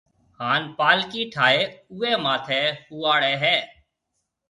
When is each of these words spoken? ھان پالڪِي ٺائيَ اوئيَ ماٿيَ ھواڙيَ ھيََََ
ھان 0.39 0.61
پالڪِي 0.77 1.21
ٺائيَ 1.33 1.59
اوئيَ 1.91 2.11
ماٿيَ 2.23 2.61
ھواڙيَ 2.97 3.33
ھيََََ 3.43 3.55